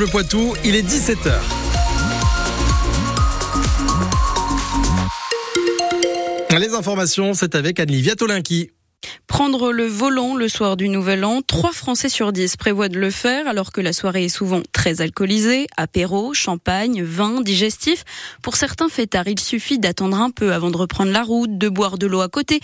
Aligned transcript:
Bleu 0.00 0.08
Poitou, 0.08 0.54
il 0.64 0.74
est 0.74 0.82
17h. 0.82 1.30
Les 6.58 6.74
informations, 6.74 7.34
c'est 7.34 7.54
avec 7.54 7.78
Anne 7.78 7.92
Tolinki. 8.16 8.70
Prendre 9.26 9.72
le 9.72 9.84
volant 9.84 10.36
le 10.36 10.48
soir 10.48 10.78
du 10.78 10.88
Nouvel 10.88 11.22
An, 11.24 11.42
3 11.46 11.72
Français 11.72 12.08
sur 12.08 12.32
10 12.32 12.56
prévoient 12.56 12.88
de 12.88 12.98
le 12.98 13.10
faire 13.10 13.46
alors 13.46 13.72
que 13.72 13.82
la 13.82 13.92
soirée 13.92 14.24
est 14.24 14.28
souvent 14.30 14.62
très 14.72 15.02
alcoolisée, 15.02 15.66
apéro, 15.76 16.32
champagne, 16.32 17.02
vin, 17.02 17.42
digestif. 17.42 18.04
Pour 18.42 18.56
certains 18.56 18.88
fêtards, 18.88 19.28
il 19.28 19.38
suffit 19.38 19.78
d'attendre 19.78 20.18
un 20.18 20.30
peu 20.30 20.54
avant 20.54 20.70
de 20.70 20.78
reprendre 20.78 21.12
la 21.12 21.22
route, 21.22 21.58
de 21.58 21.68
boire 21.68 21.98
de 21.98 22.06
l'eau 22.06 22.22
à 22.22 22.28
côté 22.28 22.60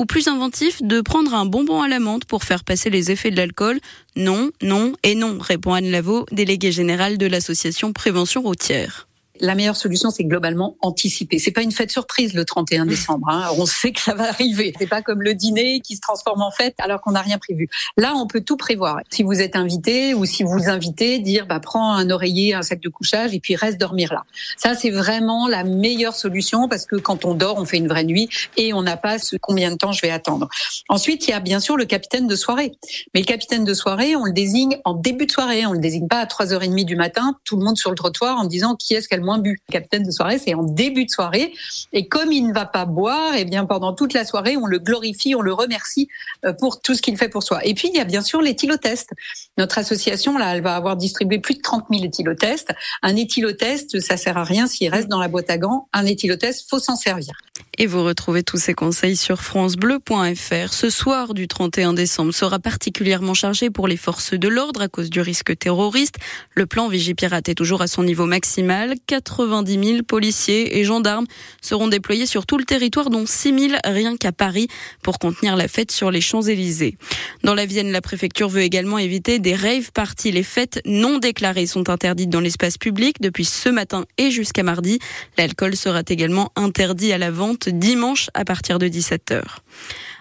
ou 0.00 0.06
plus 0.06 0.28
inventif, 0.28 0.82
de 0.82 1.02
prendre 1.02 1.34
un 1.34 1.44
bonbon 1.44 1.82
à 1.82 1.88
la 1.88 1.98
menthe 1.98 2.24
pour 2.24 2.42
faire 2.42 2.64
passer 2.64 2.88
les 2.88 3.10
effets 3.10 3.30
de 3.30 3.36
l'alcool. 3.36 3.80
Non, 4.16 4.50
non 4.62 4.94
et 5.02 5.14
non, 5.14 5.36
répond 5.38 5.74
Anne 5.74 5.90
Lavaux, 5.90 6.24
déléguée 6.32 6.72
générale 6.72 7.18
de 7.18 7.26
l'association 7.26 7.92
Prévention 7.92 8.40
routière 8.40 9.09
la 9.40 9.54
meilleure 9.54 9.76
solution, 9.76 10.10
c'est 10.10 10.24
globalement 10.24 10.76
anticiper. 10.80 11.38
C'est 11.38 11.50
pas 11.50 11.62
une 11.62 11.72
fête 11.72 11.90
surprise 11.90 12.34
le 12.34 12.44
31 12.44 12.86
décembre. 12.86 13.28
Hein. 13.30 13.48
On 13.56 13.66
sait 13.66 13.92
que 13.92 14.00
ça 14.00 14.14
va 14.14 14.28
arriver. 14.28 14.72
C'est 14.78 14.86
pas 14.86 15.02
comme 15.02 15.22
le 15.22 15.34
dîner 15.34 15.80
qui 15.80 15.96
se 15.96 16.00
transforme 16.00 16.42
en 16.42 16.50
fête 16.50 16.74
alors 16.78 17.00
qu'on 17.00 17.12
n'a 17.12 17.22
rien 17.22 17.38
prévu. 17.38 17.68
Là, 17.96 18.14
on 18.16 18.26
peut 18.26 18.40
tout 18.40 18.56
prévoir. 18.56 18.98
Si 19.10 19.22
vous 19.22 19.40
êtes 19.40 19.56
invité 19.56 20.14
ou 20.14 20.24
si 20.24 20.42
vous 20.42 20.68
invitez, 20.68 21.18
dire 21.18 21.46
bah 21.46 21.60
prends 21.60 21.92
un 21.92 22.10
oreiller, 22.10 22.54
un 22.54 22.62
sac 22.62 22.80
de 22.80 22.88
couchage 22.88 23.34
et 23.34 23.40
puis 23.40 23.56
reste 23.56 23.78
dormir 23.78 24.12
là. 24.12 24.24
Ça, 24.56 24.74
c'est 24.74 24.90
vraiment 24.90 25.48
la 25.48 25.64
meilleure 25.64 26.14
solution 26.14 26.68
parce 26.68 26.86
que 26.86 26.96
quand 26.96 27.24
on 27.24 27.34
dort, 27.34 27.56
on 27.58 27.64
fait 27.64 27.78
une 27.78 27.88
vraie 27.88 28.04
nuit 28.04 28.28
et 28.56 28.72
on 28.72 28.82
n'a 28.82 28.96
pas 28.96 29.18
ce 29.18 29.36
combien 29.40 29.70
de 29.70 29.76
temps 29.76 29.92
je 29.92 30.02
vais 30.02 30.10
attendre. 30.10 30.48
Ensuite, 30.88 31.26
il 31.28 31.30
y 31.30 31.34
a 31.34 31.40
bien 31.40 31.60
sûr 31.60 31.76
le 31.76 31.84
capitaine 31.84 32.26
de 32.26 32.36
soirée. 32.36 32.72
Mais 33.14 33.20
le 33.20 33.26
capitaine 33.26 33.64
de 33.64 33.74
soirée, 33.74 34.16
on 34.16 34.24
le 34.24 34.32
désigne 34.32 34.78
en 34.84 34.94
début 34.94 35.26
de 35.26 35.32
soirée. 35.32 35.66
On 35.66 35.72
le 35.72 35.78
désigne 35.78 36.08
pas 36.08 36.20
à 36.20 36.26
3h30 36.26 36.84
du 36.84 36.96
matin, 36.96 37.36
tout 37.44 37.56
le 37.56 37.64
monde 37.64 37.76
sur 37.76 37.90
le 37.90 37.96
trottoir 37.96 38.38
en 38.38 38.44
disant 38.44 38.76
qui 38.76 38.94
est-ce 38.94 39.08
qu'elle 39.08 39.22
moins 39.30 39.38
bu. 39.38 39.60
capitaine 39.70 40.02
de 40.02 40.10
soirée, 40.10 40.38
c'est 40.38 40.54
en 40.54 40.64
début 40.64 41.04
de 41.04 41.10
soirée. 41.10 41.52
Et 41.92 42.08
comme 42.08 42.32
il 42.32 42.46
ne 42.46 42.52
va 42.52 42.66
pas 42.66 42.84
boire, 42.84 43.34
et 43.34 43.42
eh 43.42 43.44
bien 43.44 43.64
pendant 43.64 43.92
toute 43.92 44.12
la 44.12 44.24
soirée, 44.24 44.56
on 44.56 44.66
le 44.66 44.78
glorifie, 44.78 45.34
on 45.34 45.40
le 45.40 45.52
remercie 45.52 46.08
euh, 46.44 46.52
pour 46.52 46.80
tout 46.80 46.94
ce 46.94 47.02
qu'il 47.02 47.16
fait 47.16 47.28
pour 47.28 47.42
soi. 47.42 47.64
Et 47.64 47.74
puis 47.74 47.88
il 47.92 47.96
y 47.96 48.00
a 48.00 48.04
bien 48.04 48.22
sûr 48.22 48.40
l'éthylotest. 48.42 49.10
Notre 49.56 49.78
association 49.78 50.36
là, 50.36 50.56
elle 50.56 50.62
va 50.62 50.74
avoir 50.74 50.96
distribué 50.96 51.38
plus 51.38 51.54
de 51.54 51.60
30 51.60 51.84
000 51.90 52.04
éthylotests. 52.04 52.72
Un 53.02 53.14
éthylotest, 53.14 54.00
ça 54.00 54.16
sert 54.16 54.36
à 54.36 54.44
rien 54.44 54.66
s'il 54.66 54.90
reste 54.90 55.08
dans 55.08 55.20
la 55.20 55.28
boîte 55.28 55.50
à 55.50 55.58
gants. 55.58 55.88
Un 55.92 56.06
éthylotest, 56.06 56.68
faut 56.68 56.80
s'en 56.80 56.96
servir. 56.96 57.34
Et 57.78 57.86
vous 57.86 58.04
retrouvez 58.04 58.42
tous 58.42 58.58
ces 58.58 58.74
conseils 58.74 59.16
sur 59.16 59.42
francebleu.fr. 59.42 60.72
Ce 60.72 60.90
soir 60.90 61.32
du 61.32 61.48
31 61.48 61.94
décembre 61.94 62.32
sera 62.32 62.58
particulièrement 62.58 63.32
chargé 63.32 63.70
pour 63.70 63.88
les 63.88 63.96
forces 63.96 64.34
de 64.34 64.48
l'ordre 64.48 64.82
à 64.82 64.88
cause 64.88 65.08
du 65.08 65.20
risque 65.20 65.56
terroriste. 65.56 66.16
Le 66.54 66.66
plan 66.66 66.88
Vigipirate 66.88 67.48
est 67.48 67.54
toujours 67.54 67.80
à 67.80 67.86
son 67.86 68.02
niveau 68.02 68.26
maximal. 68.26 68.94
90 69.06 69.92
000 69.92 70.02
policiers 70.02 70.78
et 70.78 70.84
gendarmes 70.84 71.26
seront 71.62 71.88
déployés 71.88 72.26
sur 72.26 72.44
tout 72.44 72.58
le 72.58 72.64
territoire, 72.64 73.08
dont 73.08 73.24
6 73.24 73.68
000 73.68 73.80
rien 73.84 74.16
qu'à 74.16 74.32
Paris, 74.32 74.68
pour 75.02 75.18
contenir 75.18 75.56
la 75.56 75.68
fête 75.68 75.90
sur 75.90 76.10
les 76.10 76.20
Champs-Élysées. 76.20 76.98
Dans 77.44 77.54
la 77.54 77.66
Vienne, 77.66 77.92
la 77.92 78.02
préfecture 78.02 78.48
veut 78.48 78.62
également 78.62 78.98
éviter 78.98 79.38
des 79.38 79.54
rave 79.54 79.90
parties. 79.92 80.32
Les 80.32 80.42
fêtes 80.42 80.80
non 80.84 81.18
déclarées 81.18 81.66
sont 81.66 81.88
interdites 81.88 82.30
dans 82.30 82.40
l'espace 82.40 82.76
public 82.76 83.20
depuis 83.20 83.46
ce 83.46 83.68
matin 83.70 84.04
et 84.18 84.30
jusqu'à 84.30 84.62
mardi. 84.62 84.98
L'alcool 85.38 85.76
sera 85.76 86.02
également 86.08 86.52
interdit 86.56 87.12
à 87.12 87.18
la 87.18 87.30
vente 87.30 87.49
dimanche 87.68 88.30
à 88.34 88.44
partir 88.44 88.78
de 88.78 88.86
17h. 88.86 89.42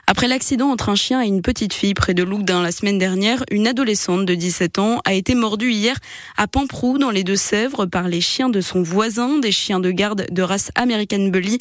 Après 0.08 0.27
l'accident 0.27 0.69
entre 0.69 0.89
un 0.89 0.95
chien 0.95 1.22
et 1.22 1.27
une 1.27 1.44
petite 1.44 1.73
fille 1.73 1.94
près 1.94 2.16
de 2.16 2.23
Loudun 2.23 2.63
la 2.63 2.71
semaine 2.71 2.97
dernière, 2.97 3.44
une 3.52 3.67
adolescente 3.67 4.25
de 4.25 4.33
17 4.33 4.80
ans 4.80 5.02
a 5.05 5.13
été 5.13 5.36
mordue 5.36 5.71
hier 5.71 5.97
à 6.36 6.47
Pamprou 6.47 6.97
dans 6.97 7.11
les 7.11 7.23
Deux-Sèvres 7.23 7.86
par 7.86 8.08
les 8.08 8.21
chiens 8.21 8.49
de 8.49 8.59
son 8.59 8.81
voisin, 8.81 9.38
des 9.38 9.52
chiens 9.52 9.80
de 9.80 9.91
garde 9.91 10.25
de 10.31 10.41
race 10.41 10.71
American 10.75 11.27
Bully 11.27 11.59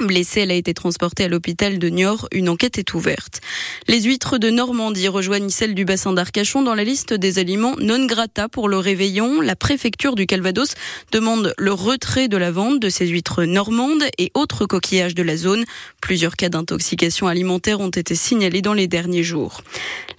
Blessée, 0.00 0.40
elle 0.40 0.50
a 0.50 0.54
été 0.54 0.74
transportée 0.74 1.24
à 1.24 1.28
l'hôpital 1.28 1.78
de 1.78 1.88
Niort. 1.88 2.28
Une 2.30 2.50
enquête 2.50 2.76
est 2.76 2.92
ouverte. 2.92 3.40
Les 3.88 4.00
huîtres 4.00 4.38
de 4.38 4.50
Normandie 4.50 5.06
rejoignent 5.06 5.48
celles 5.48 5.76
du 5.76 5.84
bassin 5.84 6.12
d'Arcachon 6.12 6.62
dans 6.62 6.74
la 6.74 6.82
liste 6.82 7.14
des 7.14 7.38
aliments 7.38 7.76
non 7.78 8.04
grata 8.04 8.48
pour 8.48 8.68
le 8.68 8.78
réveillon. 8.78 9.40
La 9.40 9.54
préfecture 9.54 10.16
du 10.16 10.26
Calvados 10.26 10.74
demande 11.12 11.54
le 11.56 11.72
retrait 11.72 12.26
de 12.26 12.36
la 12.36 12.50
vente 12.50 12.80
de 12.80 12.88
ces 12.88 13.06
huîtres 13.06 13.44
normandes 13.44 14.02
et 14.18 14.32
autres 14.34 14.66
coquillages 14.66 15.14
de 15.14 15.22
la 15.22 15.36
zone. 15.36 15.64
Plusieurs 16.00 16.34
cas 16.34 16.48
d'intoxication 16.48 17.28
alimentaire 17.28 17.78
ont 17.78 17.90
été 17.90 18.16
signalés 18.16 18.60
dans 18.60 18.74
les 18.74 18.88
derniers 18.88 19.22
jours. 19.22 19.62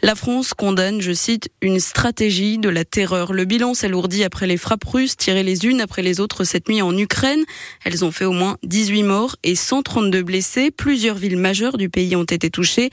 La 0.01 0.15
France 0.15 0.53
condamne, 0.53 1.01
je 1.01 1.11
cite, 1.11 1.49
une 1.61 1.81
stratégie 1.81 2.59
de 2.59 2.69
la 2.69 2.85
terreur. 2.85 3.33
Le 3.33 3.43
bilan 3.43 3.73
s'alourdit 3.73 4.23
après 4.23 4.47
les 4.47 4.57
frappes 4.57 4.85
russes 4.85 5.17
tirées 5.17 5.43
les 5.43 5.65
unes 5.65 5.81
après 5.81 6.03
les 6.03 6.21
autres 6.21 6.45
cette 6.45 6.69
nuit 6.69 6.81
en 6.81 6.97
Ukraine. 6.97 7.43
Elles 7.83 8.05
ont 8.05 8.11
fait 8.11 8.25
au 8.25 8.31
moins 8.31 8.57
18 8.63 9.03
morts 9.03 9.35
et 9.43 9.55
132 9.55 10.23
blessés. 10.23 10.71
Plusieurs 10.71 11.15
villes 11.15 11.37
majeures 11.37 11.77
du 11.77 11.89
pays 11.89 12.15
ont 12.15 12.23
été 12.23 12.49
touchées. 12.49 12.91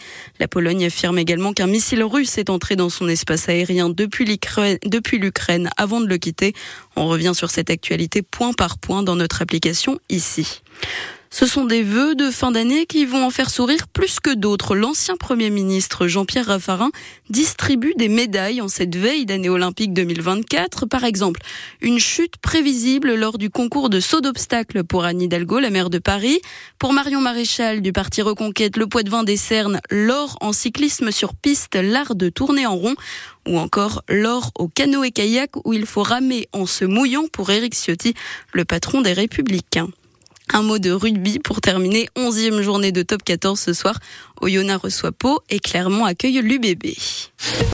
Affirme 0.85 1.19
également 1.19 1.53
qu'un 1.53 1.67
missile 1.67 2.03
russe 2.03 2.39
est 2.39 2.51
entré 2.51 2.77
dans 2.77 2.89
son 2.89 3.09
espace 3.09 3.49
aérien 3.49 3.91
depuis 3.91 4.25
l'Ukraine 4.25 5.71
avant 5.77 6.01
de 6.01 6.07
le 6.07 6.19
quitter. 6.19 6.53
On 6.97 7.07
revient 7.07 7.33
sur 7.35 7.51
cette 7.51 7.71
actualité 7.71 8.23
point 8.23 8.53
par 8.53 8.79
point 8.79 9.03
dans 9.03 9.17
notre 9.17 9.43
application 9.43 9.99
ici. 10.09 10.63
Ce 11.35 11.47
sont 11.47 11.65
des 11.65 11.83
vœux 11.83 12.15
de 12.15 12.31
fin 12.31 12.53
d'année 12.53 12.87
qui 12.87 13.05
vont 13.07 13.25
en 13.25 13.31
faire 13.31 13.51
sourire 13.51 13.89
plus 13.89 14.21
que 14.21 14.33
d'autres. 14.33 14.77
L'ancien 14.77 15.17
Premier 15.17 15.51
ministre 15.51 16.07
Jean-Pierre 16.07 16.47
Raffarin 16.47 16.93
distribue 17.29 17.93
des 17.97 18.07
médailles 18.07 18.61
en 18.61 18.69
cette 18.69 18.95
veille 18.95 19.27
d'année 19.27 19.49
olympique 19.49 19.93
2024. 19.93 20.87
Par 20.87 21.03
exemple, 21.03 21.41
une 21.81 21.99
chute 21.99 22.37
prévisible 22.37 23.17
lors 23.17 23.37
du 23.37 23.51
concours 23.51 23.91
de 23.91 23.99
saut 23.99 24.21
d'obstacle 24.21 24.85
pour 24.85 25.03
Anne 25.03 25.23
Hidalgo, 25.23 25.59
la 25.59 25.71
maire 25.71 25.91
de 25.91 25.99
Paris. 25.99 26.39
Pour 26.79 26.93
Marion 26.93 27.21
Maréchal 27.21 27.83
du 27.83 27.93
parti 27.93 28.23
Reconquête, 28.23 28.77
le 28.77 28.87
Poids-de-Vin 28.87 29.25
décerne 29.25 29.81
l'or 29.91 30.39
en 30.41 30.53
cyclisme 30.53 31.11
sur 31.11 31.35
piste, 31.35 31.75
l'art 31.75 32.15
de 32.15 32.29
tourner 32.29 32.65
en 32.65 32.77
rond 32.77 32.95
ou 33.49 33.59
encore 33.59 34.05
l'or 34.09 34.53
au 34.57 34.69
canoë-kayak 34.69 35.51
où 35.65 35.73
il 35.73 35.85
faut 35.85 36.05
ramer 36.05 36.47
en 36.53 36.67
se 36.67 36.85
mouillant 36.85 37.27
pour 37.33 37.51
Éric 37.51 37.75
Ciotti, 37.75 38.15
le 38.53 38.65
patron 38.65 39.01
des 39.01 39.13
Républicains. 39.15 39.89
Un 40.53 40.63
mot 40.63 40.79
de 40.79 40.91
rugby 40.91 41.39
pour 41.39 41.61
terminer. 41.61 42.09
Onzième 42.17 42.61
journée 42.61 42.93
de 42.93 43.03
top 43.03 43.23
14 43.23 43.59
ce 43.59 43.73
soir. 43.73 43.99
Oyonnax 44.41 44.83
reçoit 44.83 45.13
Pau 45.13 45.41
et 45.49 45.59
Clermont 45.59 46.05
accueille 46.05 46.41
l'UBB. 46.43 46.95